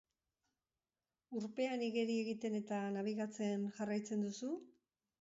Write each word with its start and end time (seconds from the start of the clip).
Urpean 1.41 1.85
igeri 1.89 2.17
egiten 2.23 2.59
eta 2.63 2.83
nabigatzen 2.99 3.71
jarraitzen 3.81 4.29
duzu? 4.31 4.55